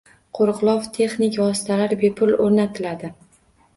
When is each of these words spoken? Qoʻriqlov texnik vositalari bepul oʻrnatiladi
Qoʻriqlov 0.37 0.87
texnik 0.95 1.37
vositalari 1.43 1.99
bepul 2.05 2.33
oʻrnatiladi 2.47 3.13